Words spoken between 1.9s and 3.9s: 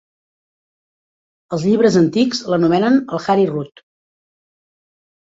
antics l'anomenen el Hari Rud.